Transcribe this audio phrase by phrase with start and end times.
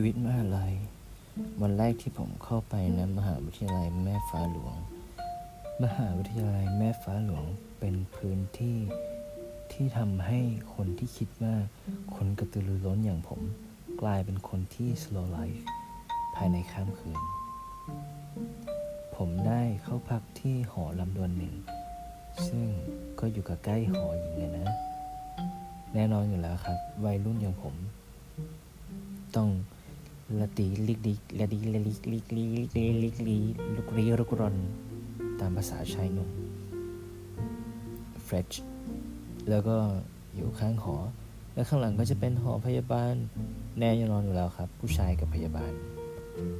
[0.00, 0.74] ชีวิตมหาลัย
[1.60, 4.76] วันแรกที่ผมเข้าไปนะมหาวิทยาลัยแม่ฟ้าหลวง
[5.82, 7.44] มหาวิทยาลัยแม่ฟ้าหลวง
[7.80, 8.78] เป็นพื้นที่
[9.72, 10.40] ที่ทำให้
[10.74, 11.54] คนที่คิดว่า
[12.14, 13.40] คนกระตือรือร้นอย่างผม
[14.02, 15.62] กลายเป็นคนที่ slow life
[16.34, 17.20] ภายในข้ามคืน
[19.16, 21.54] ผมได้เข้าพักที่หอลำดวนหนึ่ง
[22.48, 22.66] ซึ่ง
[23.18, 24.68] ก็อยู่กับใกล้หอหญิงอะนะ
[25.94, 27.74] แน่นอนอยู่แล้วครับ วัยรุ่นอย่างผม
[29.38, 29.50] ต้อง
[30.36, 34.56] ละตีลิกดิละดีละลิกลิกลิกลิกลิกลิกลุกรีรุกรอน
[35.40, 36.30] ตามภาษาชายหนุ่ม
[38.24, 38.50] เฟรช
[39.50, 39.76] แล้วก็
[40.36, 40.96] อยู่ข้างหอ
[41.54, 43.14] แล้วข้างหลังก็จะเป็นหอพยาบาล
[43.78, 45.72] แน่นอนอยู่แล้วครับ ผู้ชายกับพยาบาล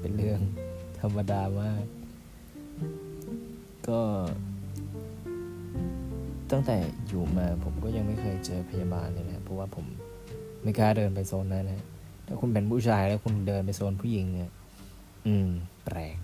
[0.00, 0.40] เป็นเรื่อง
[1.00, 1.84] ธรรมดามาก
[3.88, 4.00] ก็
[6.50, 6.76] ตั้งแต่
[7.08, 9.86] อยู่มาผมก็ยังไม่เคยเจอพยาบาลเลยนะ เพราะว่าผม
[10.62, 11.82] ไม่กล้าเดินไปโซนนั้นนะ
[12.30, 14.52] ถ้าคุณเป็นผู้ชายแล้วคุณเดินไปโซนผู้หญิงเนี่ย
[15.26, 15.48] อืม
[15.84, 16.16] แปลก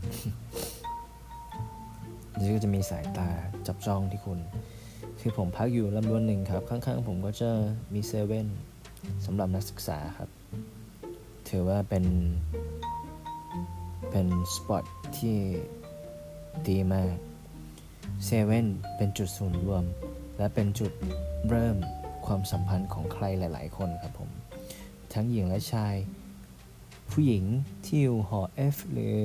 [2.38, 3.28] นี่ก็จะมีสายตา
[3.66, 4.38] จับจ้องที่คุณ
[5.20, 7.50] คือผมพักอยู่ลำดวนหนึ่งครับ ข้างๆ ผมก็จะ
[7.94, 8.48] มีเซเว่น
[9.26, 10.28] สำหรับนักศึกษาครับ
[11.48, 12.04] ถือว่าเป็น
[14.10, 14.84] เป็นสปอต
[15.18, 15.36] ที่
[16.68, 17.14] ดีมาก
[18.24, 18.66] เซเว่น
[18.96, 19.84] เป็นจุดศูนย์รวม
[20.38, 20.92] และเป็นจุด
[21.48, 21.76] เริ่ม
[22.26, 24.30] ความสัมพันธ์ของใครหลาย ๆ คนครับผม
[25.14, 25.94] ทั้งหญิงและชาย
[27.10, 27.44] ผู้หญิง
[27.84, 28.40] ที่อยู่หอ
[28.74, 29.20] F หรือ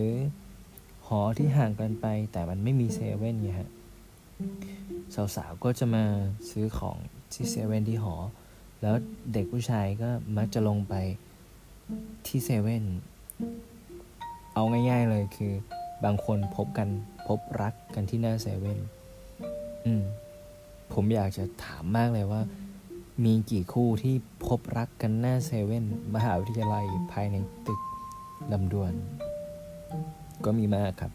[1.08, 3.70] หอที่ห่างกันไป แต่มันไม่มีเซเว่นเนี่ยฮะ
[5.36, 6.04] สาวๆก็จะมา
[6.50, 6.98] ซื้อของ
[7.34, 8.16] ที่เซเว่นที่หอ
[8.82, 8.96] แล้ว
[9.34, 10.94] เด็กผู้ชายก็มักจะลงไป
[12.28, 12.84] ที่เซเว่น
[14.54, 15.54] เอาง่าย ๆเลยคือ
[16.06, 16.90] บางคนพบกัน
[17.28, 18.80] พบรักกันที่หน้าเซเว่น
[19.86, 20.04] อืม
[20.94, 22.42] ผมอยากจะถามมากเลยว่า
[23.26, 27.36] มีกี่คู่ที่พบรักกันหน้าเซเว่นมหาวิทยาลัยภายใน
[27.68, 27.82] ตึก
[28.52, 28.94] ลำดวน
[30.46, 31.14] ก็มีมากครับ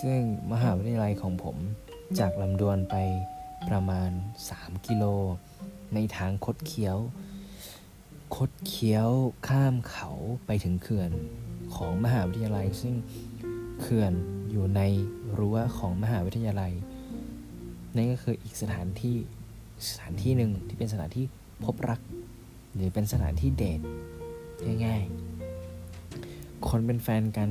[0.00, 0.20] ซึ่ง
[0.52, 1.56] มหาวิทยาลัยของผม
[2.18, 2.96] จากลำดวนไป
[3.68, 4.10] ประมาณ
[4.50, 5.04] 3 กิโล
[5.94, 6.98] ในทางคดเคี้ยว
[8.36, 9.10] คดเคี้ยว
[9.48, 10.10] ข้ามเขา
[10.46, 11.10] ไปถึงเขื่อน
[11.74, 12.94] ของมหาวิทยาลัย ซึ่ง
[13.80, 14.12] เขื่อน
[14.50, 14.80] อยู่ใน
[15.38, 16.72] รั้วของมหาวิทยาลัย
[17.94, 19.16] นั่นก็คืออีกสถานที่
[19.88, 21.24] สถานที่หนึ่งที่เป็นสถานที่
[21.64, 22.00] พบรัก
[22.74, 23.80] หรือเป็นสถานที่เดท
[24.84, 27.50] ง่ายๆ คนเป็นแฟนกัน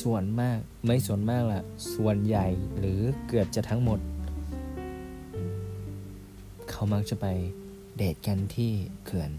[0.00, 1.62] ส่วนมากไม่ส่วนมากละ
[1.94, 2.46] ส่วนใหญ่
[2.78, 4.00] หรือเกือบจะทั้งหมด
[6.70, 7.26] เขามักจะไป
[7.96, 8.72] เดทกันที่
[9.04, 9.30] เขื่อน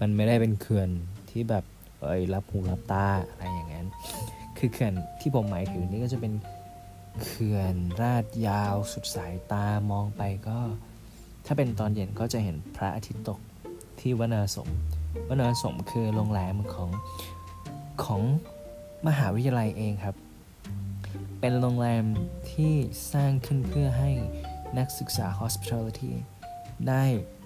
[0.00, 0.88] มันไม่ได้เป็นเขื่อน
[1.30, 1.64] ที่แบบ
[2.02, 3.86] เอ้ยรับหูรับตาอะไรอย่างนั้น
[4.58, 6.32] คือเขื่อนที่ผมหมายถึงนี่ก็จะเป็น
[7.22, 10.58] เขื่อนราดยาวสุดสายตามองไปก็
[11.46, 13.40] ถ้าเป็นตอนเย็นก็จะเห็นพระอาทิตย์ตก
[14.00, 14.68] ที่วนาสม
[15.28, 16.90] วนาสมคือโรงแรมของ
[18.04, 18.22] ของ
[19.06, 20.16] มหาวิทยาลัยเองครับ
[21.40, 22.04] เป็นโรงแรม
[22.52, 22.74] ที่
[23.12, 24.10] สร้างขึ้นเพื่อให้
[24.78, 26.12] นักศึกษา hospitality
[26.88, 27.04] ได้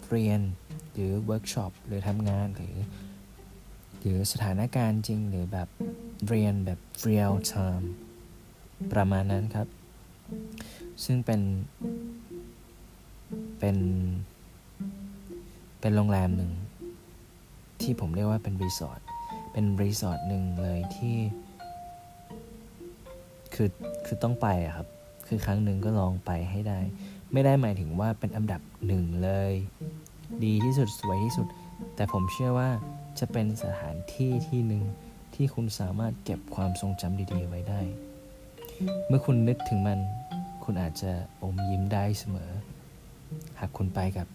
[0.08, 0.40] เรียน
[0.92, 2.76] หรือเวิร์กช็อปหรือทำงานหรือ
[4.00, 5.68] หรือสถานการณ์จริงหรือแบบ
[6.28, 7.86] เรียนแบบ real time
[8.92, 9.68] ประมาณนั้นครับ
[11.04, 11.40] ซึ่งเป็น
[13.58, 13.76] เป็น
[15.80, 16.50] เป็นโรงแรมหนึ่ง
[17.80, 19.00] ที่ผมเรียกว่าเป็นรีสอร์ท
[19.52, 21.16] เป็นรีสอร์ทหนึ่งเลยที่
[23.54, 23.68] คือ
[24.06, 24.86] คือต้องไปอะครับ
[25.26, 26.80] คือครั้งหนึ่งก็ลองไปให้ได้
[27.32, 29.52] ไม่ได้หมายถึงว่าเป็นอันดับหนึ่งเลย
[30.44, 31.46] ดีที่สุดสวยที่สุด
[31.94, 32.70] แต่ผมเชื่อว่า
[33.18, 34.84] จะเป็นสถานที่ที่หนึ่ง
[35.34, 37.80] ที่คุณสามารถเก็บความทรงจำดีๆไว้ได้
[39.08, 39.98] เมื่อคุณนึกถึงมัน
[40.64, 42.50] คุณอาจจะอมยิ้มได้เสมอ
[43.58, 44.26] หากคุณไปกับ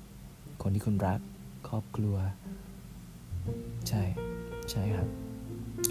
[0.62, 1.20] คนที่คุณรัก
[1.68, 2.16] ครอบครัว
[3.88, 4.04] ใช่
[4.72, 5.08] ใช่ครับ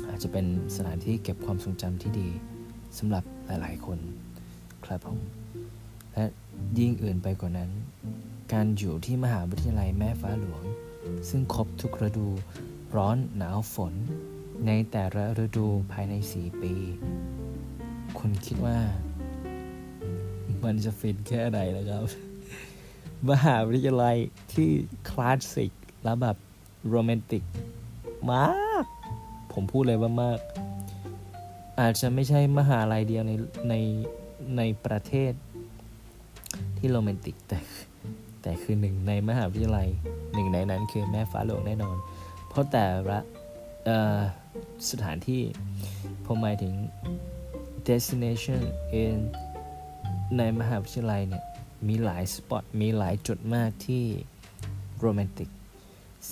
[0.08, 0.46] อาจจะเป็น
[0.76, 2.28] สถานที่เก็บความทรงจำที่ดี
[2.98, 3.98] สำหรับหลาย ๆ คน
[4.84, 5.18] ครับผม
[6.12, 6.24] และ
[6.78, 7.70] ยิ่งอื่นไปกว่านั้น
[8.52, 10.62] การอยู่ที่มหาวิทยาลัยแม่ฟ้าหลวง
[11.28, 12.28] ซึ่งครบทุกฤดู
[12.96, 13.94] ร้อนหนาวฝน
[14.66, 16.74] ในแต่ละฤดูภายใน 4 ปี
[18.18, 18.78] คุณคิดว่า
[20.64, 22.04] มันจะฟินแค่ไหนนะครับ
[23.30, 24.16] มหาวิทยาลัย
[24.52, 24.70] ที่
[25.10, 25.72] คลาสสิก
[26.04, 26.36] และแบบ
[26.88, 27.44] โรแมนติก
[28.30, 28.84] มาก
[29.52, 30.38] ผมพูดเลยว่ามาก
[31.80, 33.32] อาจจะไม่ใช่มหาลัยเดียวใน
[33.68, 33.74] ใน
[34.56, 35.32] ในประเทศ
[36.78, 37.58] ที่โรแมนติกแต่
[38.42, 39.88] แต่คือหนึ่งในมหาวิทยาลัย
[40.34, 41.96] หนึ่งในนั้นคือแม่ฟ้าหลวงแน่นอน
[42.48, 43.18] เพราะแต่ละ
[44.90, 45.42] สถานที่
[46.26, 46.74] ผมหมายถึง
[47.88, 48.62] destination
[49.02, 49.16] in
[50.38, 51.44] ในมหาวิทยาลัยเนี่ย
[51.88, 54.04] มีหลายสปอต มีหลายจุดมากที่
[54.98, 55.50] โรแมนติก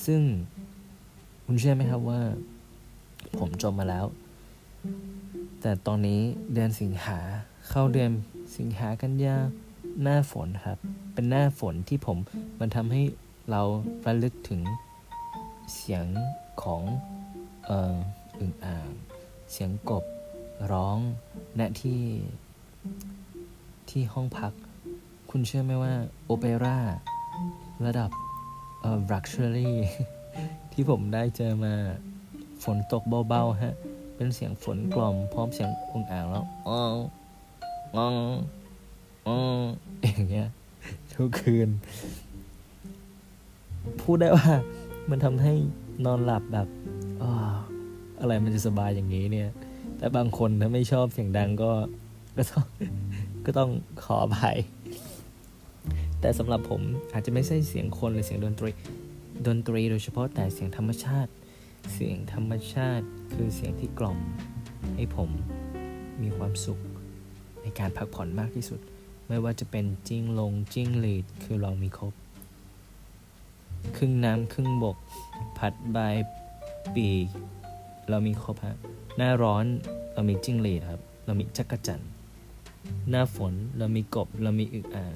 [0.05, 0.23] ซึ่ง
[1.45, 2.21] คุณเชื่อไหมครับว่า
[3.39, 4.07] ผมจบมาแล้ว
[5.61, 6.21] แต่ตอนนี้
[6.53, 7.19] เดือนสิงหา
[7.69, 8.11] เข้าเดือน
[8.57, 9.37] สิงหากันยา
[10.03, 10.79] หน้าฝนครับ
[11.13, 12.19] เป็นหน้าฝนที่ผม
[12.61, 13.03] มันทำให้
[13.51, 13.63] เรา
[14.07, 14.61] ระลึกถึง
[15.75, 16.07] เสียง
[16.63, 16.83] ของ
[17.65, 17.97] เอ่อ
[18.39, 18.89] อึ่งอ่าง
[19.53, 20.05] เสียงกบ
[20.73, 20.99] ร้อง
[21.59, 22.03] ณที่
[23.91, 24.53] ที่ห้องพัก
[25.35, 25.95] คุณเชื่อไหมว่า
[26.27, 26.77] โอเปร่า
[27.87, 28.11] ระดับ
[28.81, 29.71] เอ่อ luxury
[30.73, 31.75] ที่ผมได้เจอมา
[32.65, 33.75] ฝนตกเบาๆฮะ
[34.17, 36.81] เป็นเสียงฝนกล่อมพร้อมเสียงอึ่งอ่างแล้วอ๋อ
[37.97, 38.07] อ๋อ
[39.27, 39.37] อ๋อ
[40.03, 40.49] อย่างเงี้ย
[41.15, 41.69] ทุกคืน
[44.01, 44.51] พูดได้ว่า
[45.11, 45.53] มันทำให้
[46.05, 46.69] นอนหลับแบบ
[47.23, 47.33] ออ
[48.21, 49.49] อะไรมันจะสบายอย่างนี้เนี่ย
[49.99, 51.71] แต่บางคนถ้าไม่ชอบเสียงดังก็
[52.37, 52.65] ก็ต้อง
[53.47, 53.71] ก็ต้อง
[54.05, 54.59] ขออภัย
[56.21, 56.81] แต่สำหรับผม
[57.13, 58.71] อาจจะไม่ใช่เสียงคนหรือเสียงดนตรี
[59.47, 61.31] ดนตรีโดยเฉพาะแต่เสียงธรรมชาติ
[61.93, 64.19] เสียงธรรมชาติคือเสียงที่กล่อม
[64.95, 65.31] ให้ผม
[66.23, 66.81] มีความสุข
[67.63, 68.81] ในการพักผ่อนมากที่สุด
[69.29, 72.15] ไม่ว่าจะเป็นจิ้งลงจิ้งหรีดคือเรามีครบ
[73.97, 74.97] ครึ่งน้ำครึ่งบก
[75.59, 75.99] ผัดใบ
[76.95, 77.27] ปีก
[78.11, 78.77] เรามีครบฮะ
[79.17, 79.65] หน้าร้อน
[80.15, 82.01] เรามีจิ้งหรีดครับ เรามีจักรจัน
[83.11, 85.15] หน้าฝนเรามีกบ เรามีอึ่งอ่าง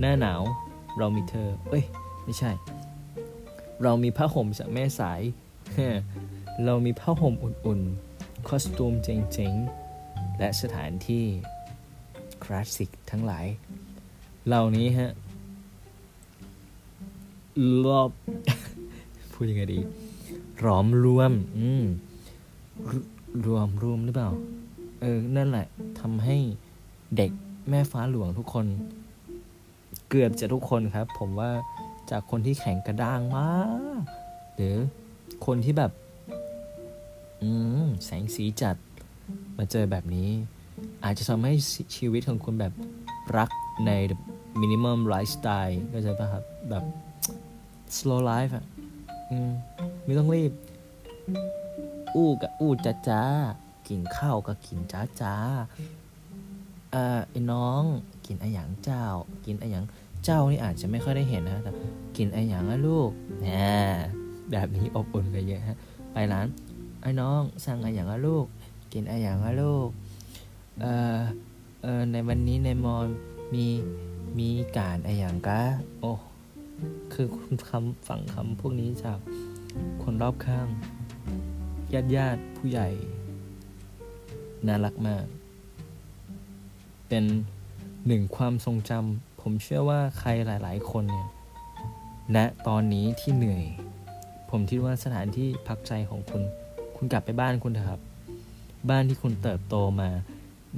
[0.00, 0.42] หน้าหนาว
[0.98, 1.84] เรามีเธอ เอ้ย
[2.24, 2.50] ไม่ใช่
[3.82, 5.20] เรามีผ้าห่มจากแม่สาย
[6.64, 11.24] เรามีผ้าห่มอุ่นๆ คอสตูมเจ๋งๆ และสถานที่
[12.44, 13.46] คลาสสิกทั้งหลาย
[14.46, 15.10] เหล่านี้ฮะ
[17.86, 18.10] รอบ
[19.32, 19.80] พูดยังไงดี
[20.60, 21.84] หลอมรวม อืม
[22.90, 22.92] ร
[23.46, 24.30] รวมรวมหรือเปล่า
[25.00, 25.66] เออ นั่นแหละ
[26.00, 26.36] ทำให้
[27.16, 27.30] เด็ก
[27.70, 28.66] แม่ฟ้าหลวงทุกคน
[30.14, 31.50] เกือบจะทุกคนครับ ผมว่า
[32.10, 33.60] จากคนที่แข็งกระด้างมา
[33.98, 34.00] ก
[34.54, 34.76] หรือ
[35.46, 35.92] คนที่แบบ
[37.42, 37.50] อื
[37.84, 38.76] มแสงสีจัด
[39.58, 40.30] มาเจอแบบนี้
[41.04, 41.52] อาจจะทำให้
[41.96, 42.72] ชีวิตของคุณแบบ
[43.36, 43.50] รัก
[43.86, 43.90] ใน
[44.60, 46.84] มินิมัมไลฟ์สไตล์ก็จะป่ะครับ แบบ
[47.96, 48.64] slow life อะ
[49.30, 49.50] อม
[50.04, 50.52] ไม่ต้องรีบ
[52.14, 53.22] อู้กับอู้จ้าจ้า
[53.88, 55.34] กินข้าวกับกินจ้าจ้า
[56.92, 57.82] เออไอ้น้อง
[58.26, 59.04] กินไอ้หยังเจ้า
[59.46, 59.84] กินไอ้หยัง
[60.24, 61.72] เจ้านี่อาจจะไม่ค่อยได้เห็นนะแต่
[62.16, 63.10] กินไอ้หยังอะลูก
[63.40, 63.48] แหม
[64.50, 65.76] แบบนี้อบอุ่นกันเยอะฮะ
[66.12, 66.46] ไปร้าน
[67.02, 68.46] ไอ้น้องสั่งไอ้หยังอะลูก
[68.92, 69.88] กินไอ้หยังอะลูก
[70.80, 71.18] เอ่อ
[71.82, 72.94] เอ่อในวันนี้ในมอ
[73.54, 73.66] มี
[74.38, 75.60] มีการไอ้หยังกะ
[76.00, 76.12] โอ้
[77.12, 79.18] คือคุณคำฝังคำพวกนี้จาก
[80.02, 80.66] คนรอบข้าง
[81.92, 82.88] ญาติญาติผู้ใหญ่
[84.66, 85.24] น่ารักมาก
[87.08, 87.24] เป็น
[88.06, 91.28] หนึ่งความทรงจำ ผมเชื่อว่าใครหลาย ๆ คนเนี่ย
[92.36, 93.64] ณตอนนี้ที่เหนื่อย
[94.50, 96.42] ผมคิดว่าสถานที่พักใจของคุณ
[96.96, 98.00] คุณกลับไปบ้านคุณเถอะครับ
[98.90, 100.10] บ้านที่คุณเติบโตมา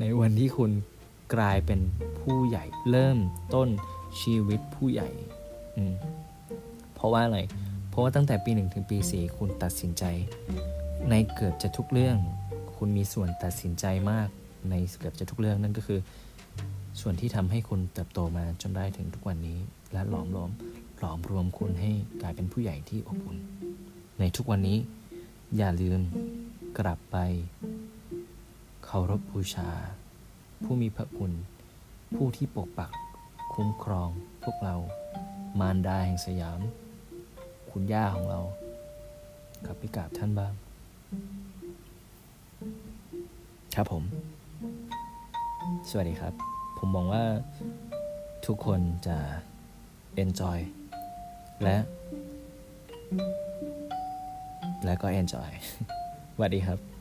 [0.00, 0.70] ในวันที่คุณ
[1.34, 1.80] กลายเป็น
[2.20, 3.18] ผู้ใหญ่เริ่ม
[3.54, 3.68] ต้น
[4.20, 5.08] ชีวิตผู้ใหญ่
[5.76, 5.94] อืม
[6.94, 7.38] เพราะว่าอะไร
[7.90, 10.04] เพราะว่าตั้งแต่ปีหนึ่งถึงปีสี่คุณตัดสินใจ
[11.10, 12.16] ในเกือบจะทุกเรื่อง
[12.76, 14.28] คุณมีส่วนตัดสินใจมาก
[14.70, 16.00] ในเกือบจะทุกเรื่องนั่นก็คือ
[17.00, 19.58] ส่วนที่ทำให้คุณเติบโตมาจนได้ถึงทุกวันนี้
[19.92, 20.50] และหลอมรวม
[20.98, 21.90] หลอมรวมคุณให้
[22.22, 23.38] กลายเป็นผู้ใหญ่ที่อบอุ่น
[24.18, 24.78] ในทุกวันนี้
[25.56, 26.00] อย่าลืม
[26.78, 27.16] กลับไป
[28.84, 29.70] เคารพบูชา
[30.62, 31.32] ผู้มีพระคุณ
[32.14, 32.92] ผู้ที่ปกปัก
[33.54, 34.10] คุ้มครอง
[34.42, 34.76] พวกเรา
[35.60, 36.60] มารดาแห่งสยาม
[37.70, 38.40] คุณย่าของเรา
[39.64, 40.52] กลับไปกราบท่านบ้าง
[43.74, 44.02] ครับผม
[45.90, 46.32] สวัสดีครับ
[46.78, 47.24] ผมมองว่า
[48.46, 49.18] ทุกคนจะ
[50.22, 50.58] enjoy
[51.62, 51.76] และ
[54.84, 55.50] และก็ enjoy
[56.34, 56.93] สวัสดีครับ